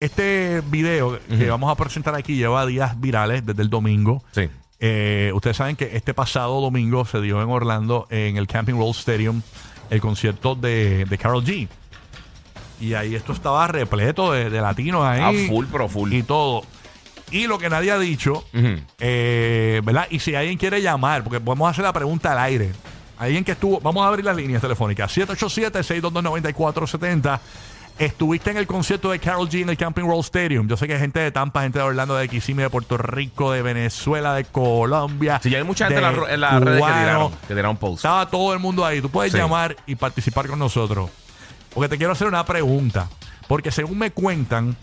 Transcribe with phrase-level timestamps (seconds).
[0.00, 4.22] Este video que vamos a presentar aquí lleva días virales desde el domingo.
[4.30, 4.48] Sí.
[4.78, 8.94] Eh, ustedes saben que este pasado domingo se dio en Orlando, en el Camping World
[8.94, 9.42] Stadium,
[9.90, 11.66] el concierto de, de Carol G.
[12.80, 15.44] Y ahí esto estaba repleto de, de latinos ahí.
[15.44, 16.12] A full, pero full.
[16.12, 16.62] Y todo.
[17.32, 18.76] Y lo que nadie ha dicho, Ujú.
[19.00, 20.06] eh, ¿verdad?
[20.10, 22.70] Y si alguien quiere llamar, porque podemos hacer la pregunta al aire.
[23.18, 25.10] Alguien que estuvo, vamos a abrir las líneas telefónicas.
[25.18, 27.40] 787-622-9470.
[27.98, 30.68] Estuviste en el concierto de Carol G en el Camping World Stadium.
[30.68, 33.50] Yo sé que hay gente de Tampa, gente de Orlando, de Kissimmee, de Puerto Rico,
[33.50, 35.40] de Venezuela, de Colombia.
[35.42, 35.98] Sí, ya hay mucha gente
[36.30, 37.96] en, la en redes que tiraron, que tiraron post.
[37.96, 39.00] Estaba todo el mundo ahí.
[39.00, 39.38] Tú puedes Sí.
[39.38, 41.10] llamar y participar con nosotros.
[41.74, 43.08] Porque te quiero hacer una pregunta.
[43.48, 44.76] Porque según me cuentan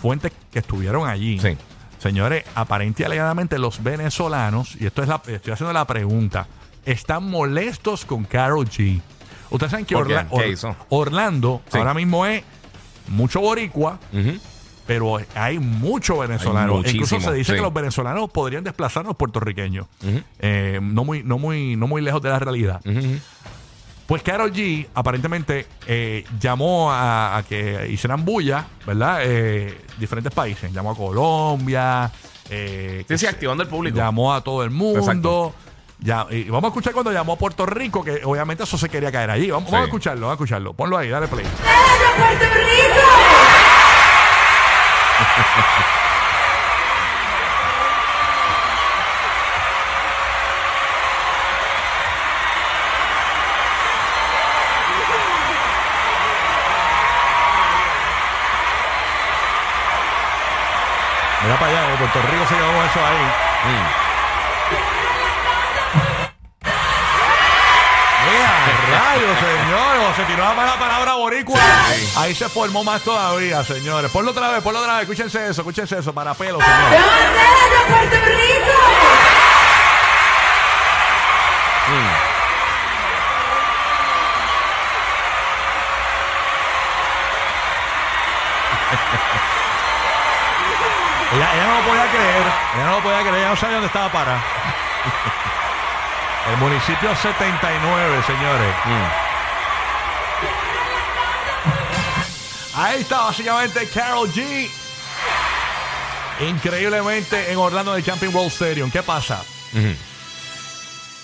[0.00, 1.58] fuentes que estuvieron allí, Sí.
[1.98, 6.46] señores, aparente y alegadamente los venezolanos, y esto es la, estoy haciendo la pregunta,
[6.86, 8.98] están molestos con Carol G.
[9.50, 9.94] Ustedes saben que.
[9.94, 10.26] Orla-.
[10.88, 11.76] Orlando Sí.
[11.76, 12.42] ahora mismo es
[13.08, 13.98] mucho boricua,
[14.86, 16.82] pero hay mucho venezolano.
[16.84, 17.56] Hay Incluso se dice sí.
[17.56, 19.86] que los venezolanos podrían desplazar a los puertorriqueños.
[20.40, 22.80] Eh, no, muy, no, muy, no muy lejos de la realidad.
[22.84, 23.18] Ujú, ujú.
[24.06, 29.20] Pues Carol G aparentemente eh, llamó a, a que hicieran bulla, ¿verdad?
[29.22, 30.70] Eh, diferentes países.
[30.72, 32.10] Llamó a Colombia.
[32.50, 33.96] eh, Sí, sí, activando el público.
[33.96, 35.54] Llamó a todo el mundo.
[36.00, 39.12] Ya, y vamos a escuchar cuando llamó a Puerto Rico, que obviamente eso se quería
[39.12, 39.50] caer allí.
[39.52, 39.72] Vamos, Sí.
[39.72, 40.72] vamos a escucharlo, vamos a escucharlo.
[40.74, 41.46] Ponlo ahí, dale play.
[41.46, 42.81] Puerto Rico!
[62.12, 63.16] Puerto Rico se quedó con eso ahí.
[63.64, 63.86] Mm.
[68.30, 68.52] ¡Mira,
[69.14, 70.16] rayos, señores!
[70.16, 71.58] Se tiró la mala palabra boricua.
[71.94, 72.12] Sí.
[72.16, 74.10] Ahí se formó más todavía, señores.
[74.10, 75.02] Ponlo otra vez, ponlo otra vez.
[75.04, 76.12] Escúchense eso, escúchense eso.
[76.12, 77.00] Para pelo, señores.
[77.00, 78.72] ¡Bandera Puerto Rico!
[81.88, 82.32] Mm.
[91.34, 92.42] Ella, ella no lo podía creer.
[92.74, 93.36] Ella no lo podía creer.
[93.36, 94.42] Ella no sabía dónde estaba para.
[96.50, 98.74] El municipio 79, señores.
[98.84, 99.32] Mm.
[102.74, 104.68] Ahí está básicamente Carol G.
[106.40, 108.90] Increíblemente en Orlando del Camping World Stadium.
[108.90, 109.44] ¿Qué pasa?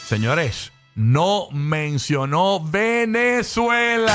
[0.07, 4.15] Señores, no mencionó Venezuela.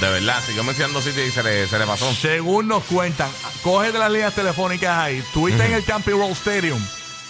[0.00, 2.12] De verdad, siguió mencionando sitios y se le, se le pasó.
[2.14, 3.28] Según nos cuentan,
[3.62, 5.24] coge de las líneas telefónicas ahí.
[5.32, 6.80] Tuviste en el Camping World Stadium.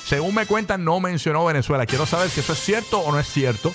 [0.06, 1.87] Según me cuentan, no mencionó Venezuela.
[1.87, 3.73] Quiero saber si eso es cierto o no es cierto.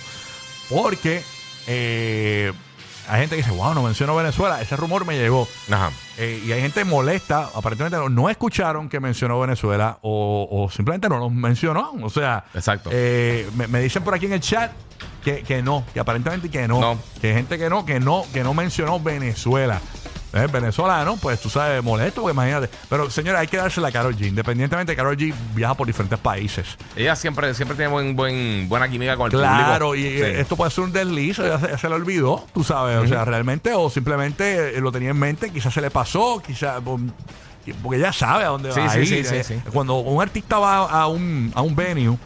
[0.70, 1.24] Porque
[1.66, 2.54] eh,
[3.09, 4.62] hay gente que dice, wow, no mencionó Venezuela.
[4.62, 5.48] Ese rumor me llegó.
[5.72, 5.92] Ajá.
[6.20, 11.10] Eh, y hay gente molesta, aparentemente no, no escucharon que mencionó Venezuela o, o simplemente
[11.10, 11.94] no los mencionó.
[12.04, 12.92] O sea, Exacto.
[12.94, 14.72] eh, me, me dicen por aquí en el chat
[15.24, 17.00] que, que no, que aparentemente que no, No.
[17.22, 19.80] que hay gente que no, que no, que no mencionó Venezuela.
[20.36, 22.68] Eh, venezolano, pues tú sabes, molesto, porque imagínate.
[22.90, 24.30] Pero señora, hay que dársela a Carol G.
[24.30, 26.76] Independientemente, Carol G viaja por diferentes países.
[26.96, 30.08] Ella siempre, siempre tiene buen, buen, buena química con el Claro, público.
[30.10, 30.24] y Sí.
[30.24, 33.74] eh, esto puede ser un desliz, ya se, le olvidó, tú sabes, o sea, realmente,
[33.76, 37.12] o simplemente eh, lo tenía en mente, quizás se le pasó, quizás, um,
[37.84, 39.08] porque ya sabe a dónde Sí, va a sí, ir.
[39.08, 39.56] sí, sí, Eh, sí.
[39.72, 42.18] Cuando un artista va a un, a un venue,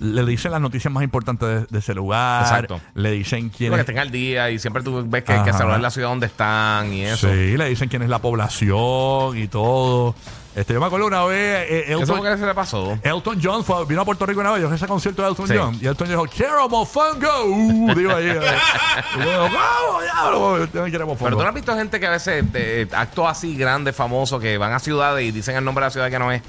[0.00, 2.80] le dicen las noticias más importantes de, de ese lugar, Exacto.
[2.94, 3.88] le dicen quién Porque es...
[3.88, 5.44] estén al día y siempre tú ves que, Ajá.
[5.44, 7.28] que saludar la ciudad donde están y eso.
[7.28, 10.14] Sí, le dicen quién es la población y todo.
[10.54, 12.96] Este, yo me acuerdo una vez, eh, ¿Eso Elton, fue que se le pasó?
[13.02, 15.54] Elton John fue- vino a Puerto Rico una vez, yo ese concierto de Elton Sí.
[15.58, 18.40] John, y Elton John dijo, quiero mofongo, uh, digo ahí, eh.
[19.18, 19.48] y yo.
[21.18, 24.56] Pero tú no has visto gente que a veces eh, actúa así grande, famoso, que
[24.58, 26.42] van a ciudades y dicen el nombre de la ciudad que no es.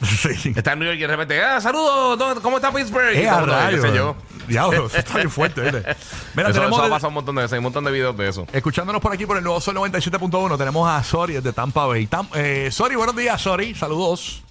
[0.04, 0.52] Sí.
[0.56, 3.14] Está en New York y de repente, ah, saludos, ¿dónde- ¿cómo está Pittsburgh?
[3.14, 3.82] Y Eh, todo a el mundo, qué rayos.
[3.82, 4.16] sé yo.
[4.48, 5.78] Diablo, eso está bien fuerte, ¿viste?
[6.34, 8.16] Mira, Eso, tenemos eso ha pasado un montón de veces, hay un montón de videos
[8.16, 8.46] de eso.
[8.52, 12.06] escuchándonos por aquí por el nuevo Sol 97.1, tenemos a Sori desde Tampa Bay.
[12.06, 14.42] Tam- eh, Sori, buenos días, Sori, saludos.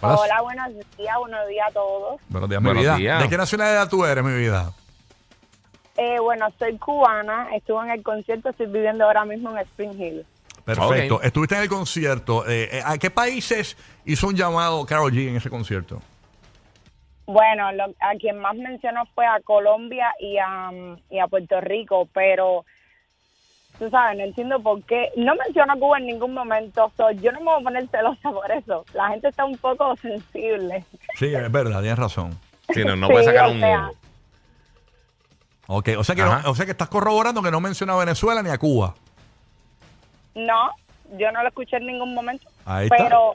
[0.00, 0.16] Hola.
[0.16, 0.68] Hola, buenos
[0.98, 2.20] días, buenos días a todos.
[2.28, 2.96] Buenos días, mi Buenos vida.
[2.96, 3.22] días.
[3.22, 4.72] ¿De qué nacionalidad tú eres, mi vida?
[5.96, 10.26] Eh, bueno, soy cubana, estuve en el concierto, estoy viviendo ahora mismo en Spring Hill.
[10.66, 11.22] Perfecto.
[11.22, 12.46] Estuviste en el concierto.
[12.46, 16.02] Eh, eh, ¿A qué países hizo un llamado Carol G en ese concierto?
[17.26, 20.70] Bueno, lo- a quien más mencionó fue a Colombia y a,
[21.10, 22.64] y a Puerto Rico, pero
[23.78, 25.10] tú sabes, no entiendo por qué.
[25.16, 28.30] No mencionó a Cuba en ningún momento, so, yo no me voy a poner celosa
[28.30, 28.84] por eso.
[28.94, 30.84] La gente está un poco sensible.
[31.16, 32.38] Sí, es verdad, tienes razón.
[32.74, 33.60] Sí, no, no Sí, puede sacar o un...
[33.60, 33.90] sea,
[35.68, 38.42] Ok, o sea que, no- o sea que estás corroborando que no menciona a Venezuela
[38.42, 38.94] ni a Cuba.
[40.36, 40.70] No,
[41.18, 42.46] yo no lo escuché en ningún momento.
[42.64, 42.96] Ahí está.
[42.96, 43.34] Pero,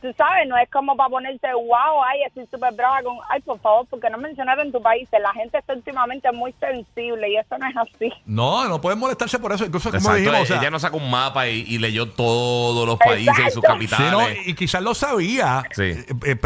[0.00, 3.58] tú sabes, no es como para ponerte, wow, ay, estoy súper brava con, ay, por
[3.60, 5.08] favor, porque no mencionaron tu país.
[5.18, 8.12] La gente está últimamente muy sensible y eso no es así.
[8.26, 9.64] No, no pueden molestarse por eso.
[9.64, 12.86] Incluso, como Exacto, dijimos, o sea, ella no saca un mapa y, y leyó todos
[12.86, 13.80] los países y sus Exacto.
[13.80, 14.12] Sí, capitales.
[14.12, 15.82] no, y quizás lo sabía, Sí.
[15.84, 16.36] eh, eh,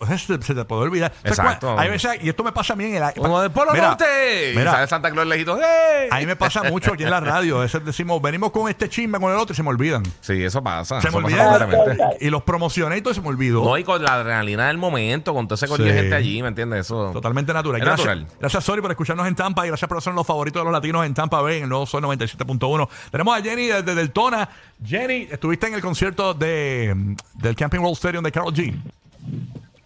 [0.00, 1.12] pero se, se te puede olvidar.
[1.12, 1.78] O sea, Exacto.
[1.78, 3.12] hay veces, y esto me pasa a mí en el...
[3.14, 4.52] Como de Polo Mira, Norte.
[4.56, 4.72] mira.
[4.72, 5.58] Sale Santa Claus lejito.
[5.60, 6.08] ¡Hey!
[6.10, 7.58] A mí me pasa mucho aquí en la radio.
[7.58, 10.02] A veces decimos, venimos con este chisme, con el otro, y se me olvidan.
[10.20, 11.00] Sí, eso pasa.
[11.00, 11.70] Se me eso pasa olvidan.
[11.70, 12.24] completamente.
[12.24, 13.62] Y los promocioné y todo se me olvidó.
[13.64, 16.00] No, y con la adrenalina del momento, con todo ese corillo de Sí.
[16.00, 16.86] gente allí, ¿me entiendes?
[16.86, 17.10] Eso.
[17.12, 17.80] Totalmente natural.
[17.80, 18.26] Es Gracias, natural.
[18.40, 21.04] gracias, Sori, por escucharnos en Tampa y gracias por hacernos los favoritos de los latinos
[21.06, 22.88] en Tampa Bay, en el nuevo Sol 97.1.
[23.10, 24.48] Tenemos a Jenny desde Deltona.
[24.84, 28.74] Jenny, estuviste en el concierto de, del Camping World Stadium de Carol G.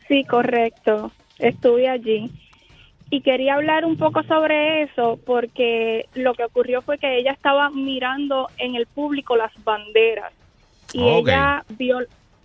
[0.09, 1.13] Sí, correcto.
[1.39, 2.31] Estuve allí.
[3.11, 7.71] Y quería hablar un poco sobre eso porque lo que ocurrió fue que ella estaba
[7.71, 10.33] mirando en el público las banderas
[10.93, 11.99] y ella vio,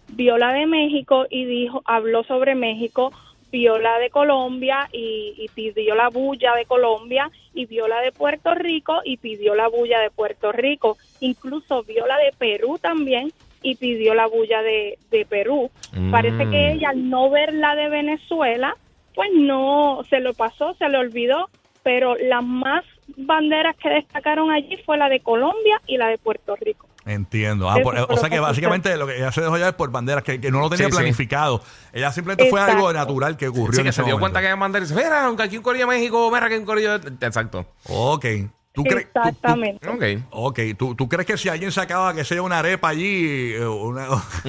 [0.10, 3.12] vio la de México y dijo, habló sobre México,
[3.52, 8.12] vio la de Colombia y, y pidió la bulla de Colombia y vio la de
[8.12, 10.98] Puerto Rico y pidió la bulla de Puerto Rico.
[11.20, 15.70] Incluso vio la de Perú también y pidió la bulla de, de Perú.
[15.94, 16.12] Mm.
[16.12, 18.76] Parece que ella al no ver la de Venezuela,
[19.16, 21.50] pues no se lo pasó, se le olvidó,
[21.84, 22.84] pero las más
[23.18, 26.88] banderas que destacaron allí fue la de Colombia y la de Puerto Rico.
[27.06, 27.70] Entiendo.
[27.70, 30.22] Ah, por- o sea que básicamente lo que ella se dejó ya es por banderas,
[30.24, 30.98] que, que no lo tenía Sí, sí.
[30.98, 31.62] planificado.
[31.92, 34.20] Ella simplemente fue algo natural que ocurrió Sí, en que ese se dio momento.
[34.34, 37.26] cuenta que hay banderas mira, aunque aquí un corillo de México, mira que corillo de...
[37.26, 37.66] Exacto.
[37.88, 38.26] Ok.
[38.72, 39.90] ¿Tú crees, tú- Exactamente.
[39.90, 40.04] Ok.
[40.30, 44.08] Ok, ¿Tú, ¿tú crees que si alguien sacaba que sea una arepa allí, eh, una.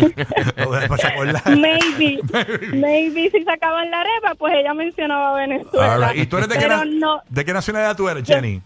[1.57, 2.21] Maybe,
[2.73, 6.09] maybe si sacaban la arepa, pues ella mencionaba Venezuela.
[6.13, 6.23] Right.
[6.23, 8.61] ¿Y tú eres de qué, na- no, de qué nacionalidad tú eres, Jenny?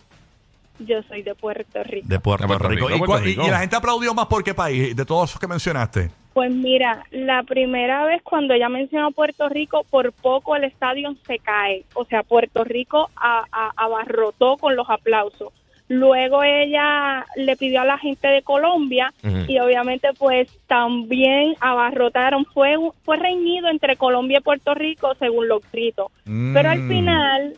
[0.78, 2.06] Yo soy de Puerto Rico.
[2.08, 2.88] De Puerto, De Puerto Rico.
[2.88, 3.46] Rico, ¿Y, Puerto cua- y- Rico.
[3.46, 4.94] y la gente aplaudió más por qué país?
[4.96, 6.10] De todos esos que mencionaste.
[6.32, 11.38] Pues mira, la primera vez cuando ella mencionó Puerto Rico, por poco el estadio se
[11.38, 11.84] cae.
[11.94, 15.52] O sea, Puerto Rico a- a- abarrotó con los aplausos.
[15.86, 19.44] Luego ella le pidió a la gente de Colombia Ujú.
[19.46, 22.46] y obviamente pues también abarrotaron.
[22.46, 26.10] Fue, un- fue reñido entre Colombia y Puerto Rico según los gritos.
[26.24, 26.88] Pero al Mm.
[26.88, 27.54] final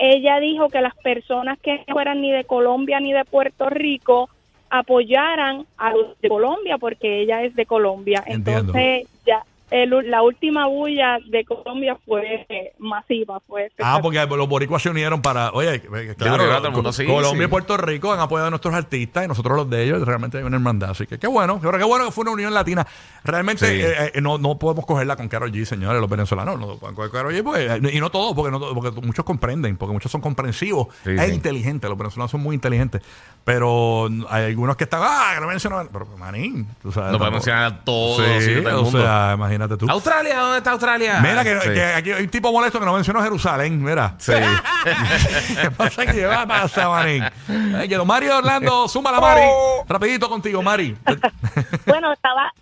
[0.00, 4.30] ella dijo que las personas que no fueran ni de Colombia ni de Puerto Rico
[4.70, 8.22] apoyaran a los de Colombia porque ella es de Colombia.
[8.26, 8.72] Entiendo.
[8.72, 14.48] Entonces ya el- la última bulla de Colombia fue eh, masiva, fue Ah, porque los
[14.48, 15.50] boricuas se unieron para.
[15.52, 17.48] Oye, eh, claro, el mundo sí, Colombia sí.
[17.48, 20.02] y Puerto Rico han apoyado a nuestros artistas y nosotros los de ellos.
[20.06, 20.90] Realmente hay una hermandad.
[20.90, 21.58] Así que qué bueno.
[21.62, 22.86] Pero qué bueno que fue una unión latina.
[23.24, 23.80] Realmente Sí.
[23.80, 26.58] eh, eh, no, no podemos cogerla con Karol G, señores, los venezolanos.
[26.58, 29.24] No pueden coger Karol G, porque- eh, y no todos, porque, no, todos, porque muchos
[29.24, 31.32] comprenden, porque muchos son comprensivos Sí, e sí.
[31.34, 31.88] inteligentes.
[31.88, 33.02] Los venezolanos son muy inteligentes.
[33.44, 35.00] Pero hay algunos que están.
[35.02, 35.88] Ah, que no mencionan.
[35.92, 37.12] Pero, manín, tú sabes.
[37.12, 39.00] No tampoco- podemos mencionar a todos o mundo.
[39.02, 39.86] sea, imagínate tú.
[39.88, 41.20] Australia, ¿dónde está Australia?
[41.20, 41.68] Mira que, Sí.
[41.72, 44.14] que aquí hay un tipo molesto que no mencionó Jerusalén, mira.
[44.18, 44.32] Sí.
[45.62, 46.12] ¿Qué pasa aquí?
[46.12, 46.98] ¿Qué pasa?
[46.98, 49.42] Ay, que don Mario Orlando, suma la Mari.
[49.88, 50.96] Rapidito contigo, Mari.
[51.86, 52.52] Bueno, estaba,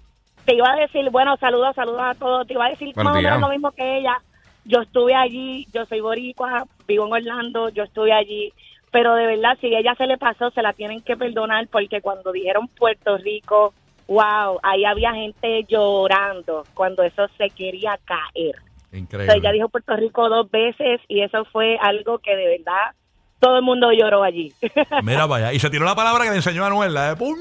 [0.45, 2.47] te iba a decir, bueno, saludos, saludos a todos.
[2.47, 4.17] Te iba a decir más o menos lo mismo que ella.
[4.65, 8.53] Yo estuve allí, yo soy boricua, vivo en Orlando, yo estuve allí.
[8.91, 12.01] Pero de verdad, si a ella se le pasó, se la tienen que perdonar porque
[12.01, 13.75] cuando dijeron Puerto Rico,
[14.09, 18.57] wow, ahí había gente llorando cuando eso se quería caer.
[18.57, 19.53] O sea, ella Increíble.
[19.53, 22.93] dijo Puerto Rico dos veces y eso fue algo que de verdad
[23.39, 24.53] todo el mundo lloró allí.
[25.05, 25.53] Mira, vaya.
[25.53, 27.37] Y se tiró la palabra que le enseñó a Anuel, de pum.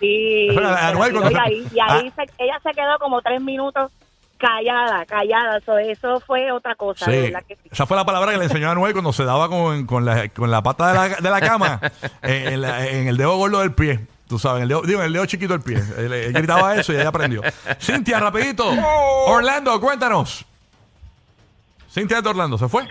[0.00, 2.24] Sí, Eso Anuel cuando y ahí, y ahí Ah.
[2.24, 3.90] se- ella se quedó como tres minutos
[4.38, 5.60] callada, callada.
[5.66, 7.10] So, eso fue otra cosa, Sí.
[7.12, 7.68] verdad que sí.
[7.70, 10.28] Esa fue la palabra que le enseñó a Anuel cuando se daba con, con, la,
[10.30, 11.80] con la pata de la, de la cama
[12.22, 14.00] eh, en, la- en el dedo gordo del pie.
[14.32, 15.76] Tú sabes, el dedo, digo, en el dedo chiquito del pie.
[15.98, 17.42] Él, él gritaba eso y ella aprendió.
[17.78, 18.64] Cintia, rapidito.
[19.26, 20.46] Orlando, cuéntanos.
[21.92, 22.88] Cintia de Orlando, ¿se fue?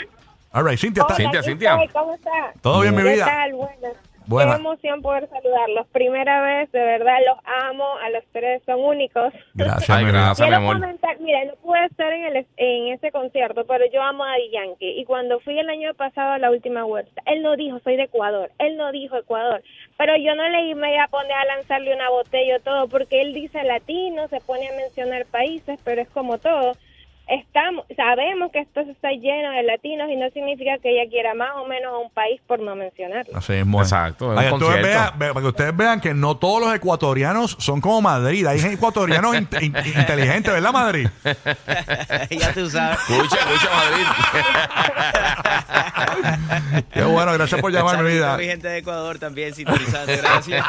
[0.51, 1.15] All right, Cintia está.
[1.15, 1.79] Cintia, Cintia.
[1.91, 2.29] ¿Cómo está?
[2.61, 3.25] Todo bien, mi ¿Qué vida.
[3.25, 3.53] tal?
[3.55, 3.93] Buenas.
[4.31, 4.55] Buena.
[4.55, 5.87] Qué emoción poder saludarlos.
[5.87, 7.37] Primera vez, de verdad, los
[7.69, 7.85] amo.
[8.01, 9.33] A los tres son únicos.
[9.53, 10.79] Gracias, Ay, gracias, mi Quiero amor.
[10.79, 14.49] comentar, mira, no pude estar en, el, en ese concierto, pero yo amo a Daddy
[14.51, 14.99] Yankee.
[14.99, 18.03] Y cuando fui el año pasado a la última vuelta, él no dijo, soy de
[18.03, 18.49] Ecuador.
[18.57, 19.61] Él no dijo Ecuador.
[19.97, 23.21] Pero yo no le me iba a poner a lanzarle una botella o todo, porque
[23.21, 26.73] él dice latino, se pone a mencionar países, pero es como todo.
[27.31, 31.51] Estamos, sabemos que esto está lleno de latinos y no significa que ella quiera más
[31.55, 33.35] o menos a un país por no mencionarlo.
[33.37, 33.65] Así es.
[33.65, 36.75] Exacto, es Para que, ustedes vean, ve- para que ustedes vean que no todos los
[36.75, 38.45] ecuatorianos son como Madrid.
[38.45, 41.07] Hay ecuatorianos in- in- inteligentes, ¿verdad, Madrid?
[42.29, 42.99] ya tú sabes.
[43.09, 44.05] Escucha, escucha, Madrid.
[46.93, 48.33] Qué bueno, gracias por llamarme, vida.
[48.33, 50.11] a mi gente de Ecuador también sintonizando.
[50.21, 50.65] Gracias.